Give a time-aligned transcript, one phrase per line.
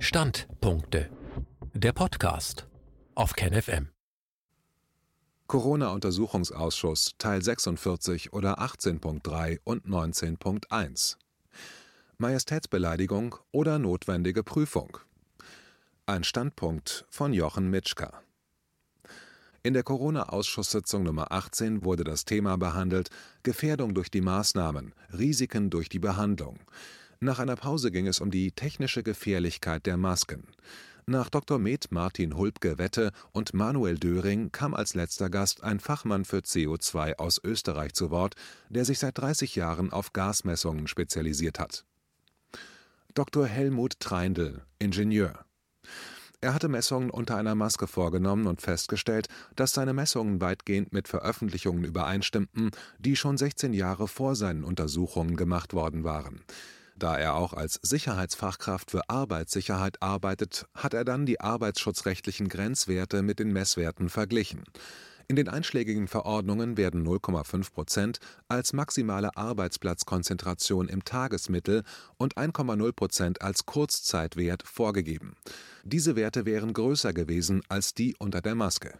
[0.00, 1.10] Standpunkte.
[1.74, 2.68] Der Podcast
[3.16, 3.88] auf KenFM.
[5.48, 11.16] Corona-Untersuchungsausschuss Teil 46 oder 18.3 und 19.1.
[12.16, 14.98] Majestätsbeleidigung oder notwendige Prüfung.
[16.06, 18.22] Ein Standpunkt von Jochen Mitschka.
[19.64, 23.10] In der Corona-Ausschusssitzung Nummer 18 wurde das Thema behandelt
[23.42, 26.60] Gefährdung durch die Maßnahmen, Risiken durch die Behandlung.
[27.20, 30.44] Nach einer Pause ging es um die technische Gefährlichkeit der Masken.
[31.04, 31.58] Nach Dr.
[31.58, 37.40] Med Martin Hulbke-Wette und Manuel Döring kam als letzter Gast ein Fachmann für CO2 aus
[37.42, 38.36] Österreich zu Wort,
[38.68, 41.84] der sich seit 30 Jahren auf Gasmessungen spezialisiert hat.
[43.14, 43.46] Dr.
[43.46, 45.44] Helmut Treindl, Ingenieur.
[46.40, 51.82] Er hatte Messungen unter einer Maske vorgenommen und festgestellt, dass seine Messungen weitgehend mit Veröffentlichungen
[51.82, 56.44] übereinstimmten, die schon 16 Jahre vor seinen Untersuchungen gemacht worden waren.
[56.98, 63.38] Da er auch als Sicherheitsfachkraft für Arbeitssicherheit arbeitet, hat er dann die arbeitsschutzrechtlichen Grenzwerte mit
[63.38, 64.64] den Messwerten verglichen.
[65.28, 71.84] In den einschlägigen Verordnungen werden 0,5 Prozent als maximale Arbeitsplatzkonzentration im Tagesmittel
[72.16, 75.36] und 1,0 Prozent als Kurzzeitwert vorgegeben.
[75.84, 78.98] Diese Werte wären größer gewesen als die unter der Maske.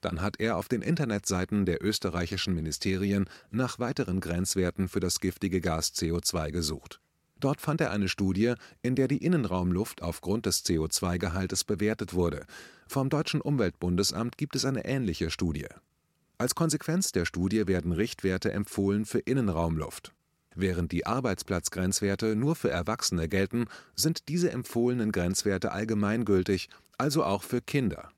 [0.00, 5.60] Dann hat er auf den Internetseiten der österreichischen Ministerien nach weiteren Grenzwerten für das giftige
[5.60, 7.00] Gas CO2 gesucht.
[7.40, 12.46] Dort fand er eine Studie, in der die Innenraumluft aufgrund des CO2-Gehaltes bewertet wurde.
[12.88, 15.66] Vom Deutschen Umweltbundesamt gibt es eine ähnliche Studie.
[16.38, 20.12] Als Konsequenz der Studie werden Richtwerte empfohlen für Innenraumluft.
[20.54, 27.60] Während die Arbeitsplatzgrenzwerte nur für Erwachsene gelten, sind diese empfohlenen Grenzwerte allgemeingültig, also auch für
[27.60, 28.10] Kinder.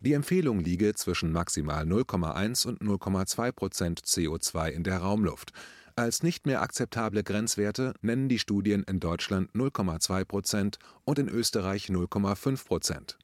[0.00, 5.52] Die Empfehlung liege zwischen maximal 0,1 und 0,2 Prozent CO2 in der Raumluft.
[5.98, 11.86] Als nicht mehr akzeptable Grenzwerte nennen die Studien in Deutschland 0,2 Prozent und in Österreich
[11.86, 13.18] 0,5 Prozent.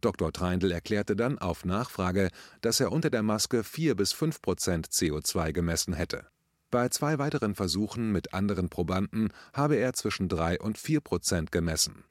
[0.00, 0.32] Dr.
[0.32, 5.52] Treindl erklärte dann auf Nachfrage, dass er unter der Maske 4 bis 5 Prozent CO2
[5.52, 6.26] gemessen hätte.
[6.72, 12.02] Bei zwei weiteren Versuchen mit anderen Probanden habe er zwischen 3 und 4 Prozent gemessen.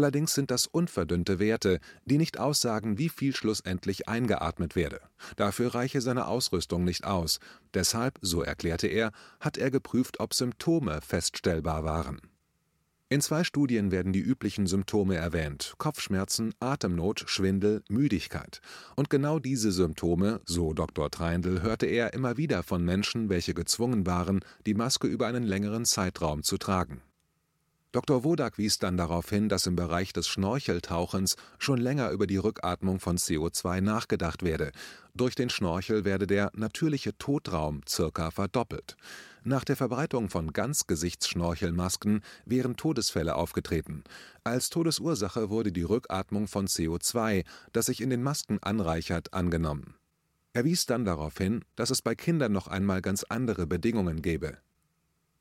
[0.00, 5.02] Allerdings sind das unverdünnte Werte, die nicht aussagen, wie viel schlussendlich eingeatmet werde.
[5.36, 7.38] Dafür reiche seine Ausrüstung nicht aus.
[7.74, 12.18] Deshalb, so erklärte er, hat er geprüft, ob Symptome feststellbar waren.
[13.10, 18.62] In zwei Studien werden die üblichen Symptome erwähnt: Kopfschmerzen, Atemnot, Schwindel, Müdigkeit.
[18.96, 21.10] Und genau diese Symptome, so Dr.
[21.10, 25.84] Treindl, hörte er immer wieder von Menschen, welche gezwungen waren, die Maske über einen längeren
[25.84, 27.02] Zeitraum zu tragen.
[27.92, 28.22] Dr.
[28.22, 33.00] Wodak wies dann darauf hin, dass im Bereich des Schnorcheltauchens schon länger über die Rückatmung
[33.00, 34.70] von CO2 nachgedacht werde.
[35.12, 38.96] Durch den Schnorchel werde der natürliche Totraum circa verdoppelt.
[39.42, 44.04] Nach der Verbreitung von Ganzgesichtsschnorchelmasken wären Todesfälle aufgetreten.
[44.44, 49.94] Als Todesursache wurde die Rückatmung von CO2, das sich in den Masken anreichert, angenommen.
[50.52, 54.58] Er wies dann darauf hin, dass es bei Kindern noch einmal ganz andere Bedingungen gäbe.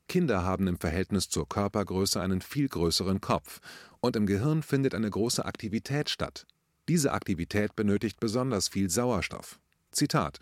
[0.10, 3.62] Kinder haben im Verhältnis zur Körpergröße einen viel größeren Kopf,
[4.02, 6.46] und im Gehirn findet eine große Aktivität statt.
[6.90, 9.60] Diese Aktivität benötigt besonders viel Sauerstoff.
[9.92, 10.40] Zitat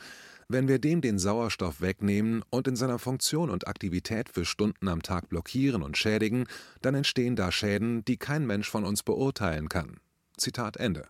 [0.47, 5.03] Wenn wir dem den Sauerstoff wegnehmen und in seiner Funktion und Aktivität für Stunden am
[5.03, 6.45] Tag blockieren und schädigen,
[6.81, 9.99] dann entstehen da Schäden, die kein Mensch von uns beurteilen kann.
[10.37, 11.07] Zitat Ende.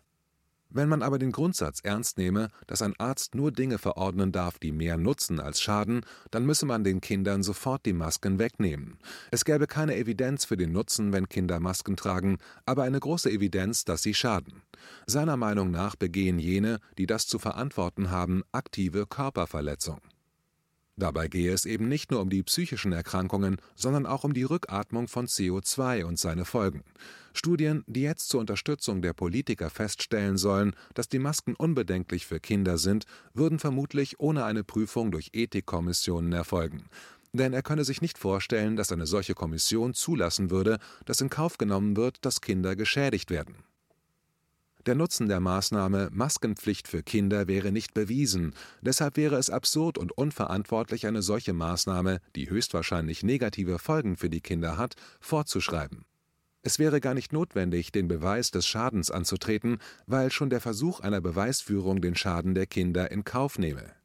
[0.77, 4.71] Wenn man aber den Grundsatz ernst nehme, dass ein Arzt nur Dinge verordnen darf, die
[4.71, 8.99] mehr nutzen als schaden, dann müsse man den Kindern sofort die Masken wegnehmen.
[9.31, 12.37] Es gäbe keine Evidenz für den Nutzen, wenn Kinder Masken tragen,
[12.67, 14.61] aber eine große Evidenz, dass sie schaden.
[15.07, 19.99] Seiner Meinung nach begehen jene, die das zu verantworten haben, aktive Körperverletzung.
[20.99, 25.07] Dabei gehe es eben nicht nur um die psychischen Erkrankungen, sondern auch um die Rückatmung
[25.07, 26.83] von CO2 und seine Folgen.
[27.33, 32.79] Studien, die jetzt zur Unterstützung der Politiker feststellen sollen, dass die Masken unbedenklich für Kinder
[32.79, 36.85] sind, würden vermutlich ohne eine Prüfung durch Ethikkommissionen erfolgen.
[37.31, 41.59] Denn er könne sich nicht vorstellen, dass eine solche Kommission zulassen würde, dass in Kauf
[41.59, 43.57] genommen wird, dass Kinder geschädigt werden.
[44.87, 50.13] Der Nutzen der Maßnahme Maskenpflicht für Kinder wäre nicht bewiesen, deshalb wäre es absurd und
[50.13, 56.05] unverantwortlich, eine solche Maßnahme, die höchstwahrscheinlich negative Folgen für die Kinder hat, vorzuschreiben.
[56.61, 61.19] Es wäre gar nicht notwendig, den Beweis des Schadens anzutreten, weil schon der Versuch einer
[61.19, 63.96] Beweisführung den Schaden der Kinder in Kauf nehme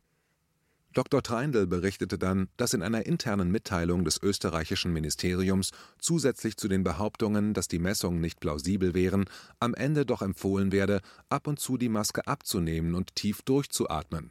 [0.93, 1.23] Dr.
[1.23, 7.55] Treindl berichtete dann, dass in einer internen Mitteilung des österreichischen Ministeriums zusätzlich zu den Behauptungen,
[7.55, 9.25] dass die Messungen nicht plausibel wären,
[9.59, 11.00] am Ende doch empfohlen werde,
[11.31, 14.31] ab und zu die Maske abzunehmen und tief durchzuatmen.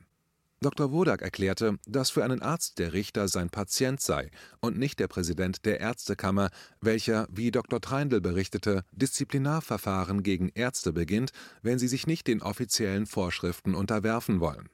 [0.64, 0.92] Dr.
[0.92, 4.30] Wodak erklärte, dass für einen Arzt der Richter sein Patient sei
[4.60, 7.82] und nicht der Präsident der Ärztekammer, welcher, wie Dr.
[7.82, 11.32] Treindl berichtete, Disziplinarverfahren gegen Ärzte beginnt,
[11.64, 14.70] wenn sie sich nicht den offiziellen Vorschriften unterwerfen wollen.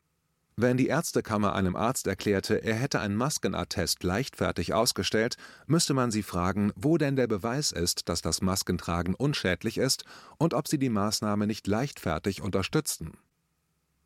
[0.59, 5.37] Wenn die Ärztekammer einem Arzt erklärte, er hätte ein Maskenattest leichtfertig ausgestellt,
[5.67, 10.03] müsste man sie fragen, wo denn der Beweis ist, dass das Maskentragen unschädlich ist
[10.39, 13.19] und ob sie die Maßnahme nicht leichtfertig unterstützten.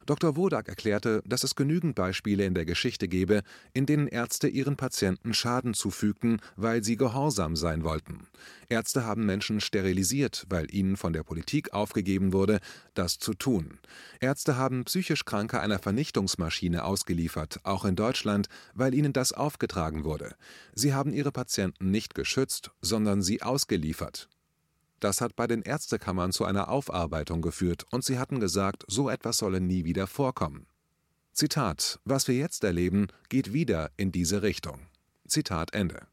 [0.05, 0.35] Dr.
[0.35, 3.43] Wodak erklärte, dass es genügend Beispiele in der Geschichte gebe,
[3.73, 8.27] in denen Ärzte ihren Patienten Schaden zufügten, weil sie gehorsam sein wollten.
[8.69, 12.59] Ärzte haben Menschen sterilisiert, weil ihnen von der Politik aufgegeben wurde,
[12.93, 13.79] das zu tun.
[14.19, 20.35] Ärzte haben psychisch Kranke einer Vernichtungsmaschine ausgeliefert, auch in Deutschland, weil ihnen das aufgetragen wurde.
[20.73, 24.29] Sie haben ihre Patienten nicht geschützt, sondern sie ausgeliefert.
[25.01, 29.37] Das hat bei den Ärztekammern zu einer Aufarbeitung geführt, und sie hatten gesagt, so etwas
[29.37, 30.67] solle nie wieder vorkommen.
[31.33, 34.79] Zitat: Was wir jetzt erleben, geht wieder in diese Richtung.
[35.27, 36.07] Zitat Ende.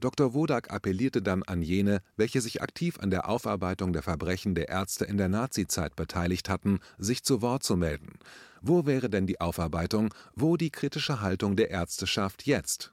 [0.00, 0.34] Dr.
[0.34, 5.04] Wodak appellierte dann an jene, welche sich aktiv an der Aufarbeitung der Verbrechen der Ärzte
[5.04, 8.18] in der Nazizeit beteiligt hatten, sich zu Wort zu melden.
[8.60, 12.92] Wo wäre denn die Aufarbeitung, wo die kritische Haltung der Ärzteschaft jetzt?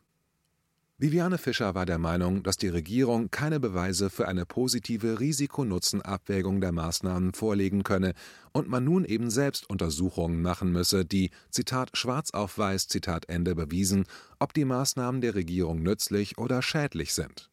[1.02, 6.72] Viviane Fischer war der Meinung, dass die Regierung keine Beweise für eine positive Risiko-Nutzen-Abwägung der
[6.72, 8.14] Maßnahmen vorlegen könne
[8.52, 13.56] und man nun eben selbst Untersuchungen machen müsse, die Zitat schwarz auf weiß Zitat Ende
[13.56, 14.06] bewiesen,
[14.38, 17.50] ob die Maßnahmen der Regierung nützlich oder schädlich sind.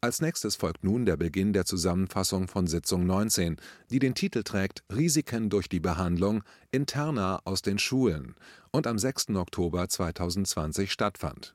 [0.00, 3.54] Als nächstes folgt nun der Beginn der Zusammenfassung von Sitzung 19,
[3.88, 6.42] die den Titel trägt Risiken durch die Behandlung
[6.72, 8.34] interner aus den Schulen
[8.72, 9.30] und am 6.
[9.36, 11.54] Oktober 2020 stattfand.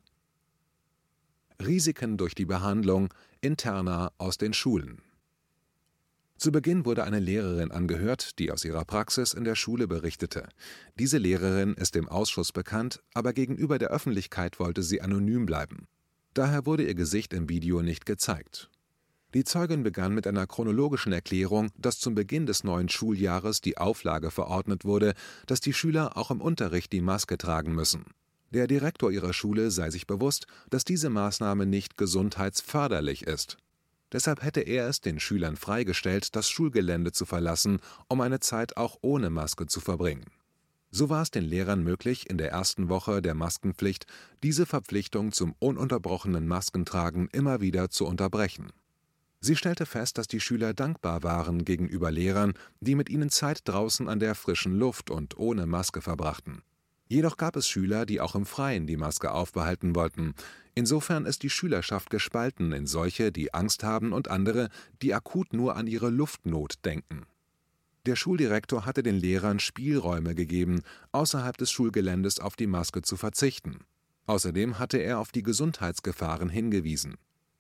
[1.66, 5.02] Risiken durch die Behandlung interner aus den Schulen.
[6.38, 10.48] Zu Beginn wurde eine Lehrerin angehört, die aus ihrer Praxis in der Schule berichtete.
[11.00, 15.88] Diese Lehrerin ist dem Ausschuss bekannt, aber gegenüber der Öffentlichkeit wollte sie anonym bleiben.
[16.36, 18.70] Daher wurde ihr Gesicht im Video nicht gezeigt.
[19.34, 24.30] Die Zeugin begann mit einer chronologischen Erklärung, dass zum Beginn des neuen Schuljahres die Auflage
[24.30, 25.16] verordnet wurde,
[25.48, 28.06] dass die Schüler auch im Unterricht die Maske tragen müssen.
[28.52, 33.58] Der Direktor ihrer Schule sei sich bewusst, dass diese Maßnahme nicht gesundheitsförderlich ist.
[34.14, 38.98] Deshalb hätte er es den Schülern freigestellt, das Schulgelände zu verlassen, um eine Zeit auch
[39.02, 40.26] ohne Maske zu verbringen.
[40.90, 44.06] So war es den Lehrern möglich, in der ersten Woche der Maskenpflicht
[44.44, 48.72] diese Verpflichtung zum ununterbrochenen Maskentragen immer wieder zu unterbrechen.
[49.42, 54.08] Sie stellte fest, dass die Schüler dankbar waren gegenüber Lehrern, die mit ihnen Zeit draußen
[54.08, 56.64] an der frischen Luft und ohne Maske verbrachten.
[57.08, 60.34] Jedoch gab es Schüler, die auch im Freien die Maske aufbehalten wollten.
[60.76, 64.70] Insofern ist die Schülerschaft gespalten in solche, die Angst haben, und andere,
[65.02, 67.26] die akut nur an ihre Luftnot denken.
[68.06, 70.82] Der Schuldirektor hatte den Lehrern Spielräume gegeben,
[71.12, 73.80] außerhalb des Schulgeländes auf die Maske zu verzichten.
[74.28, 77.16] Außerdem hatte er auf die Gesundheitsgefahren hingewiesen.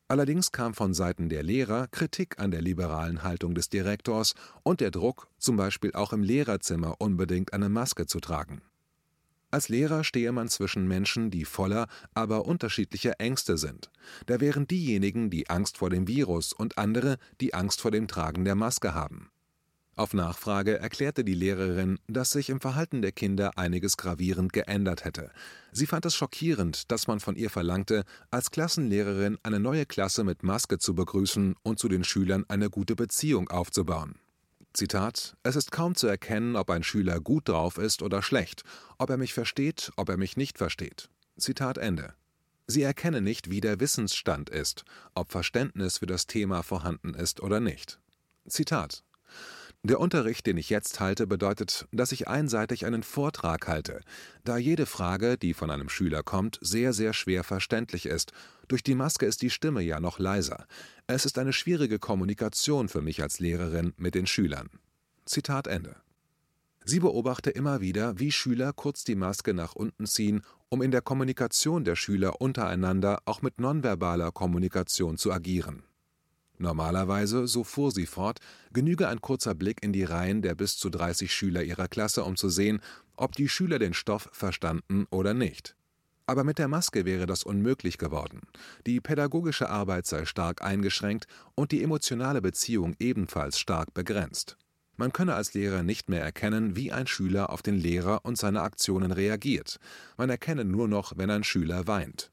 [0.09, 4.91] Allerdings kam von Seiten der Lehrer Kritik an der liberalen Haltung des Direktors und der
[4.91, 8.61] Druck, zum Beispiel auch im Lehrerzimmer unbedingt eine Maske zu tragen.
[9.49, 13.89] Als Lehrer stehe man zwischen Menschen, die voller, aber unterschiedlicher Ängste sind.
[14.25, 18.44] Da wären diejenigen, die Angst vor dem Virus und andere, die Angst vor dem Tragen
[18.44, 19.31] der Maske haben.
[19.95, 25.31] Auf Nachfrage erklärte die Lehrerin, dass sich im Verhalten der Kinder einiges gravierend geändert hätte.
[25.71, 30.43] Sie fand es schockierend, dass man von ihr verlangte, als Klassenlehrerin eine neue Klasse mit
[30.43, 34.19] Maske zu begrüßen und zu den Schülern eine gute Beziehung aufzubauen.
[34.77, 38.62] Zitat: Es ist kaum zu erkennen, ob ein Schüler gut drauf ist oder schlecht,
[39.00, 41.10] ob er mich versteht, ob er mich nicht versteht.
[41.36, 42.13] Zitat Ende.
[42.67, 47.60] Sie erkennen nicht, wie der Wissensstand ist, ob Verständnis für das Thema vorhanden ist oder
[47.60, 48.00] nicht.
[48.48, 49.03] Zitat
[49.88, 54.01] der Unterricht, den ich jetzt halte, bedeutet, dass ich einseitig einen Vortrag halte,
[54.44, 58.32] da jede Frage, die von einem Schüler kommt, sehr, sehr schwer verständlich ist.
[58.67, 60.65] Durch die Maske ist die Stimme ja noch leiser.
[61.06, 64.70] Es ist eine schwierige Kommunikation für mich als Lehrerin mit den Schülern.
[65.25, 65.96] Zitat Ende.
[66.84, 71.01] Sie beobachte immer wieder, wie Schüler kurz die Maske nach unten ziehen, um in der
[71.01, 75.84] Kommunikation der Schüler untereinander auch mit nonverbaler Kommunikation zu agieren.
[76.59, 78.39] Normalerweise, so fuhr sie fort,
[78.73, 82.35] genüge ein kurzer Blick in die Reihen der bis zu 30 Schüler ihrer Klasse, um
[82.35, 82.81] zu sehen,
[83.15, 85.75] ob die Schüler den Stoff verstanden oder nicht.
[86.25, 88.41] Aber mit der Maske wäre das unmöglich geworden.
[88.85, 94.57] Die pädagogische Arbeit sei stark eingeschränkt und die emotionale Beziehung ebenfalls stark begrenzt.
[94.97, 98.61] Man könne als Lehrer nicht mehr erkennen, wie ein Schüler auf den Lehrer und seine
[98.61, 99.79] Aktionen reagiert.
[100.17, 102.31] Man erkenne nur noch, wenn ein Schüler weint.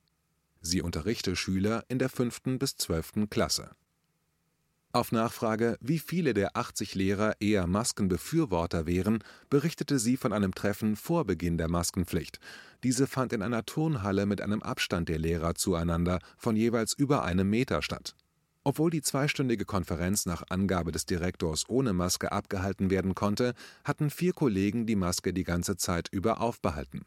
[0.60, 3.70] Sie unterrichte Schüler in der fünften bis zwölften Klasse.
[4.94, 10.94] Auf Nachfrage, wie viele der 80 Lehrer eher Maskenbefürworter wären, berichtete sie von einem Treffen
[10.94, 12.38] vor Beginn der Maskenpflicht.
[12.84, 17.50] Diese fand in einer Turnhalle mit einem Abstand der Lehrer zueinander von jeweils über einem
[17.50, 18.14] Meter statt.
[18.62, 24.32] Obwohl die zweistündige Konferenz nach Angabe des Direktors ohne Maske abgehalten werden konnte, hatten vier
[24.32, 27.02] Kollegen die Maske die ganze Zeit über aufbehalten.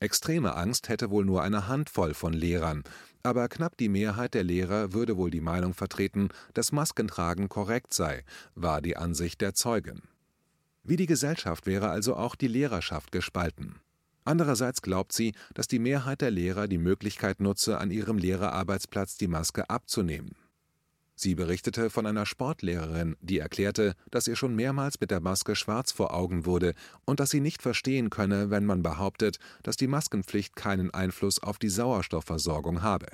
[0.00, 2.84] Extreme Angst hätte wohl nur eine Handvoll von Lehrern,
[3.22, 8.24] aber knapp die Mehrheit der Lehrer würde wohl die Meinung vertreten, dass Maskentragen korrekt sei,
[8.54, 10.02] war die Ansicht der Zeugen.
[10.82, 13.76] Wie die Gesellschaft wäre also auch die Lehrerschaft gespalten.
[14.24, 19.28] Andererseits glaubt sie, dass die Mehrheit der Lehrer die Möglichkeit nutze, an ihrem Lehrerarbeitsplatz die
[19.28, 20.34] Maske abzunehmen.
[21.22, 25.92] Sie berichtete von einer Sportlehrerin, die erklärte, dass ihr schon mehrmals mit der Maske schwarz
[25.92, 26.72] vor Augen wurde
[27.04, 31.58] und dass sie nicht verstehen könne, wenn man behauptet, dass die Maskenpflicht keinen Einfluss auf
[31.58, 33.06] die Sauerstoffversorgung habe.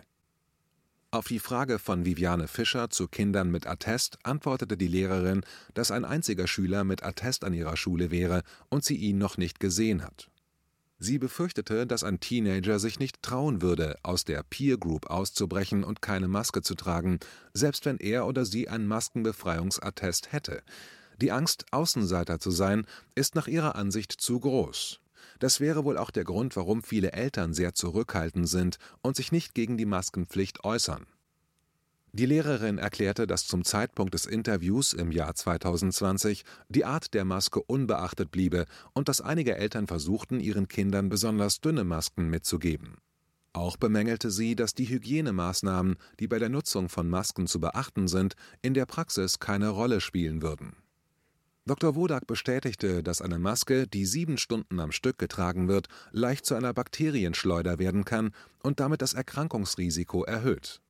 [1.10, 5.40] Auf die Frage von Viviane Fischer zu Kindern mit Attest antwortete die Lehrerin,
[5.74, 9.58] dass ein einziger Schüler mit Attest an ihrer Schule wäre und sie ihn noch nicht
[9.58, 10.30] gesehen hat.
[10.98, 16.00] Sie befürchtete, dass ein Teenager sich nicht trauen würde, aus der Peer Group auszubrechen und
[16.00, 17.20] keine Maske zu tragen,
[17.52, 20.62] selbst wenn er oder sie ein Maskenbefreiungsattest hätte.
[21.20, 25.00] Die Angst, Außenseiter zu sein, ist nach ihrer Ansicht zu groß.
[25.38, 29.54] Das wäre wohl auch der Grund, warum viele Eltern sehr zurückhaltend sind und sich nicht
[29.54, 31.06] gegen die Maskenpflicht äußern.
[32.16, 37.60] Die Lehrerin erklärte, dass zum Zeitpunkt des Interviews im Jahr 2020 die Art der Maske
[37.60, 42.96] unbeachtet bliebe und dass einige Eltern versuchten, ihren Kindern besonders dünne Masken mitzugeben.
[43.52, 48.34] Auch bemängelte sie, dass die Hygienemaßnahmen, die bei der Nutzung von Masken zu beachten sind,
[48.62, 50.74] in der Praxis keine Rolle spielen würden.
[51.66, 51.96] Dr.
[51.96, 56.72] Wodak bestätigte, dass eine Maske, die sieben Stunden am Stück getragen wird, leicht zu einer
[56.72, 58.30] Bakterienschleuder werden kann
[58.62, 60.80] und damit das Erkrankungsrisiko erhöht.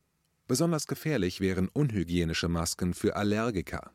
[0.49, 3.91] Besonders gefährlich wären unhygienische Masken für Allergiker.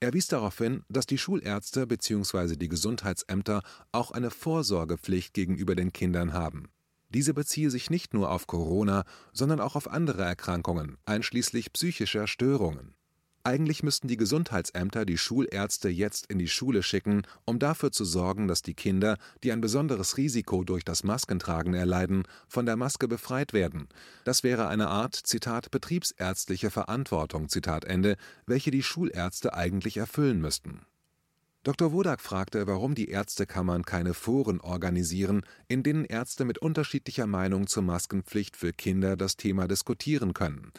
[0.00, 2.56] Er wies darauf hin, dass die Schulärzte bzw.
[2.56, 3.62] die Gesundheitsämter
[3.92, 6.70] auch eine Vorsorgepflicht gegenüber den Kindern haben.
[7.10, 12.94] Diese beziehe sich nicht nur auf Corona, sondern auch auf andere Erkrankungen, einschließlich psychischer Störungen.
[13.42, 18.48] Eigentlich müssten die Gesundheitsämter die Schulärzte jetzt in die Schule schicken, um dafür zu sorgen,
[18.48, 23.54] dass die Kinder, die ein besonderes Risiko durch das Maskentragen erleiden, von der Maske befreit
[23.54, 23.88] werden.
[24.24, 30.82] Das wäre eine Art, Zitat, betriebsärztliche Verantwortung, Zitat Ende, welche die Schulärzte eigentlich erfüllen müssten.
[31.62, 31.92] Dr.
[31.92, 37.82] Wodak fragte, warum die Ärztekammern keine Foren organisieren, in denen Ärzte mit unterschiedlicher Meinung zur
[37.82, 40.72] Maskenpflicht für Kinder das Thema diskutieren können.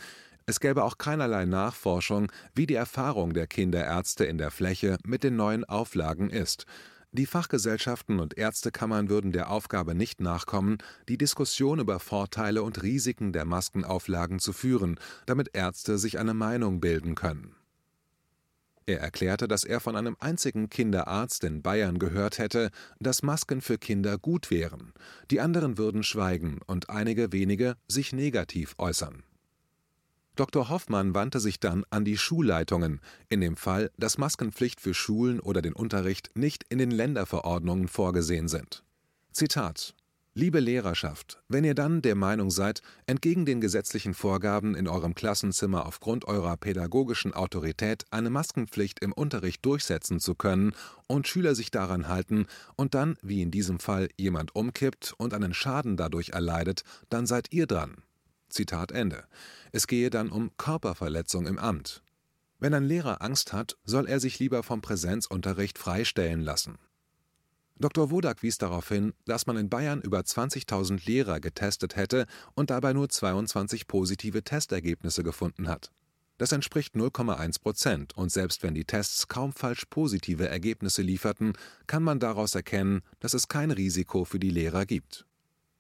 [0.46, 5.36] Es gäbe auch keinerlei Nachforschung, wie die Erfahrung der Kinderärzte in der Fläche mit den
[5.36, 6.66] neuen Auflagen ist.
[7.14, 10.78] Die Fachgesellschaften und Ärztekammern würden der Aufgabe nicht nachkommen,
[11.10, 16.80] die Diskussion über Vorteile und Risiken der Maskenauflagen zu führen, damit Ärzte sich eine Meinung
[16.80, 17.56] bilden können.
[18.86, 23.78] Er erklärte, dass er von einem einzigen Kinderarzt in Bayern gehört hätte, dass Masken für
[23.78, 24.94] Kinder gut wären.
[25.30, 29.24] Die anderen würden schweigen und einige wenige sich negativ äußern.
[30.36, 30.70] Dr.
[30.70, 35.62] Hoffmann wandte sich dann an die Schulleitungen, in dem Fall, dass Maskenpflicht für Schulen oder
[35.62, 38.84] den Unterricht nicht in den Länderverordnungen vorgesehen sind.
[39.34, 39.94] Zitat
[40.34, 45.86] Liebe Lehrerschaft, wenn ihr dann der Meinung seid, entgegen den gesetzlichen Vorgaben in eurem Klassenzimmer
[45.86, 50.74] aufgrund eurer pädagogischen Autorität eine Maskenpflicht im Unterricht durchsetzen zu können
[51.08, 52.46] und Schüler sich daran halten
[52.78, 57.48] und dann, wie in diesem Fall, jemand umkippt und einen Schaden dadurch erleidet, dann seid
[57.52, 57.98] ihr dran.
[58.52, 59.26] Zitat Ende.
[59.72, 62.04] Es gehe dann um Körperverletzung im Amt.
[62.60, 66.78] Wenn ein Lehrer Angst hat, soll er sich lieber vom Präsenzunterricht freistellen lassen.
[67.80, 68.12] Dr.
[68.12, 72.94] Wodak wies darauf hin, dass man in Bayern über 20.000 Lehrer getestet hätte und dabei
[72.94, 75.92] nur 22 positive Testergebnisse gefunden hat.
[76.38, 81.54] Das entspricht 0,1 Prozent und selbst wenn die Tests kaum falsch positive Ergebnisse lieferten,
[81.88, 85.26] kann man daraus erkennen, dass es kein Risiko für die Lehrer gibt.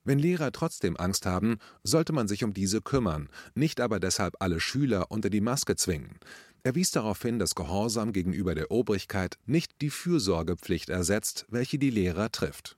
[0.03, 4.59] Wenn Lehrer trotzdem Angst haben, sollte man sich um diese kümmern, nicht aber deshalb alle
[4.59, 6.17] Schüler unter die Maske zwingen.
[6.63, 11.89] Er wies darauf hin, dass Gehorsam gegenüber der Obrigkeit nicht die Fürsorgepflicht ersetzt, welche die
[11.89, 12.77] Lehrer trifft.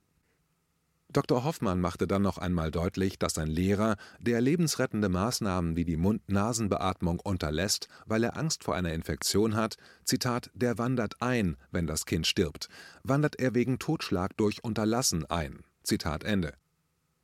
[1.14, 1.44] Dr.
[1.44, 7.20] Hoffmann machte dann noch einmal deutlich, dass ein Lehrer, der lebensrettende Maßnahmen wie die Mund-Nasen-Beatmung
[7.20, 9.76] unterlässt, weil er Angst vor einer Infektion hat,
[10.06, 12.68] Zitat, der wandert ein, wenn das Kind stirbt,
[13.04, 15.60] wandert er wegen Totschlag durch Unterlassen ein.
[15.84, 16.54] Zitat Ende.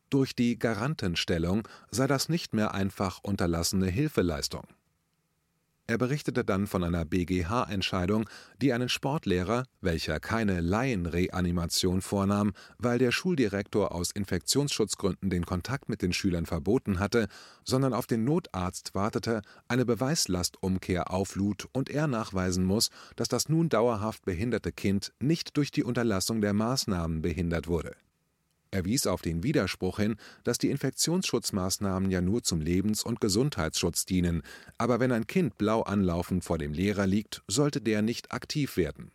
[0.10, 4.64] Durch die Garantenstellung sei das nicht mehr einfach unterlassene Hilfeleistung.
[5.86, 8.30] Er berichtete dann von einer BGH-Entscheidung,
[8.62, 16.04] die einen Sportlehrer, welcher keine Laienreanimation vornahm, weil der Schuldirektor aus Infektionsschutzgründen den Kontakt mit
[16.04, 17.28] den Schülern verboten hatte,
[17.64, 23.70] sondern auf den Notarzt wartete, eine Beweislastumkehr auflud und er nachweisen muss, dass das nun
[23.70, 27.96] dauerhaft behinderte Kind nicht durch die Unterlassung der Maßnahmen behindert wurde
[28.72, 34.06] er wies auf den Widerspruch hin, dass die Infektionsschutzmaßnahmen ja nur zum Lebens und Gesundheitsschutz
[34.06, 34.44] dienen,
[34.78, 39.12] aber wenn ein Kind blau anlaufend vor dem Lehrer liegt, sollte der nicht aktiv werden.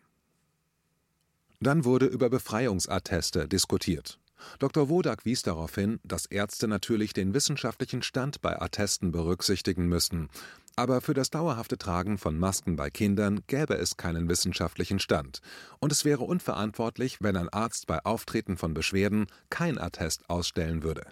[1.61, 4.19] Dann wurde über Befreiungsatteste diskutiert.
[4.59, 4.89] Dr.
[4.89, 10.29] Wodak wies darauf hin, dass Ärzte natürlich den wissenschaftlichen Stand bei Attesten berücksichtigen müssten,
[10.77, 15.41] aber für das dauerhafte Tragen von Masken bei Kindern gäbe es keinen wissenschaftlichen Stand,
[15.81, 21.07] und es wäre unverantwortlich, wenn ein Arzt bei Auftreten von Beschwerden kein Attest ausstellen würde.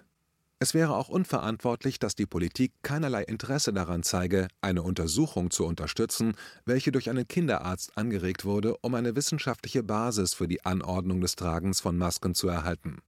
[0.59, 6.35] Es wäre auch unverantwortlich, dass die Politik keinerlei Interesse daran zeige, eine Untersuchung zu unterstützen,
[6.65, 11.81] welche durch einen Kinderarzt angeregt wurde, um eine wissenschaftliche Basis für die Anordnung des Tragens
[11.81, 12.99] von Masken zu erhalten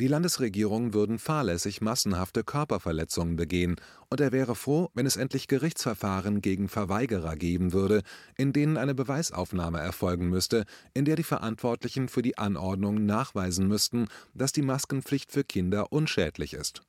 [0.00, 3.76] die Landesregierungen würden fahrlässig massenhafte Körperverletzungen begehen,
[4.10, 8.02] und er wäre froh, wenn es endlich Gerichtsverfahren gegen Verweigerer geben würde,
[8.36, 10.64] in denen eine Beweisaufnahme erfolgen müsste,
[10.94, 16.54] in der die Verantwortlichen für die Anordnung nachweisen müssten, dass die Maskenpflicht für Kinder unschädlich
[16.54, 16.82] ist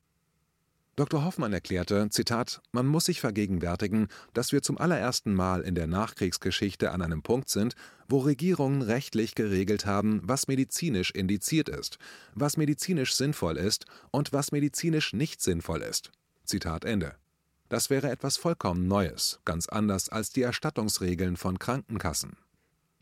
[0.99, 1.23] Dr.
[1.23, 6.91] Hoffmann erklärte, Zitat, man muss sich vergegenwärtigen, dass wir zum allerersten Mal in der Nachkriegsgeschichte
[6.91, 7.75] an einem Punkt sind,
[8.09, 11.99] wo Regierungen rechtlich geregelt haben, was medizinisch indiziert ist,
[12.35, 16.11] was medizinisch sinnvoll ist und was medizinisch nicht sinnvoll ist.
[16.43, 17.15] Zitat Ende.
[17.69, 22.35] Das wäre etwas vollkommen Neues, ganz anders als die Erstattungsregeln von Krankenkassen.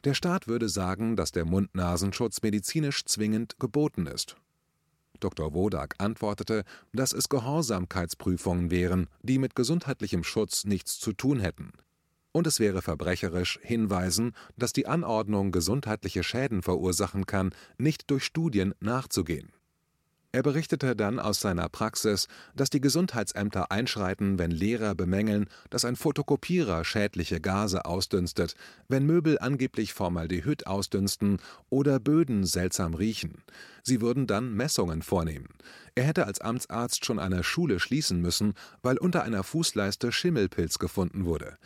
[0.03, 4.35] Der Staat würde sagen, dass der Mund-Nasenschutz medizinisch zwingend geboten ist.
[5.19, 5.53] Dr.
[5.53, 11.71] Wodak antwortete, dass es Gehorsamkeitsprüfungen wären, die mit gesundheitlichem Schutz nichts zu tun hätten.
[12.31, 18.75] Und es wäre verbrecherisch, hinweisen, dass die Anordnung gesundheitliche Schäden verursachen kann, nicht durch Studien
[18.79, 19.51] nachzugehen
[20.33, 25.95] er berichtete dann aus seiner Praxis, dass die Gesundheitsämter einschreiten, wenn Lehrer bemängeln, dass ein
[25.95, 28.55] Fotokopierer schädliche Gase ausdünstet,
[28.89, 33.43] wenn Möbel angeblich Formaldehyd ausdünsten oder Böden seltsam riechen.
[33.83, 35.47] Sie würden dann Messungen vornehmen.
[35.95, 41.25] Er hätte als Amtsarzt schon eine Schule schließen müssen, weil unter einer Fußleiste Schimmelpilz gefunden
[41.25, 41.57] wurde.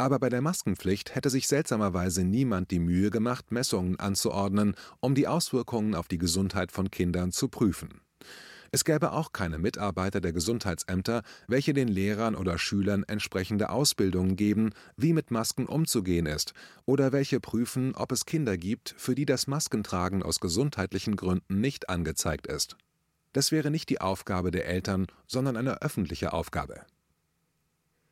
[0.00, 5.26] Aber bei der Maskenpflicht hätte sich seltsamerweise niemand die Mühe gemacht, Messungen anzuordnen, um die
[5.26, 8.00] Auswirkungen auf die Gesundheit von Kindern zu prüfen.
[8.70, 14.70] Es gäbe auch keine Mitarbeiter der Gesundheitsämter, welche den Lehrern oder Schülern entsprechende Ausbildungen geben,
[14.96, 16.52] wie mit Masken umzugehen ist,
[16.84, 21.88] oder welche prüfen, ob es Kinder gibt, für die das Maskentragen aus gesundheitlichen Gründen nicht
[21.88, 22.76] angezeigt ist.
[23.32, 26.82] Das wäre nicht die Aufgabe der Eltern, sondern eine öffentliche Aufgabe.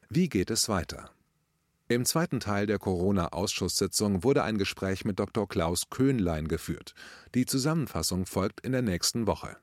[0.08, 1.10] Wie geht es weiter?
[1.88, 5.46] Im zweiten Teil der Corona-Ausschusssitzung wurde ein Gespräch mit Dr.
[5.46, 6.94] Klaus Köhnlein geführt.
[7.36, 9.56] Die Zusammenfassung folgt in der nächsten Woche.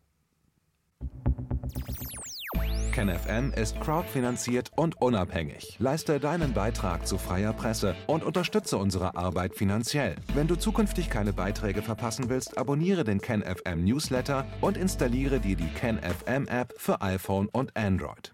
[2.93, 5.75] KenFM ist crowdfinanziert und unabhängig.
[5.79, 10.15] Leiste deinen Beitrag zu freier Presse und unterstütze unsere Arbeit finanziell.
[10.33, 15.73] Wenn du zukünftig keine Beiträge verpassen willst, abonniere den KenFM Newsletter und installiere dir die
[15.73, 18.33] KenFM App für iPhone und Android.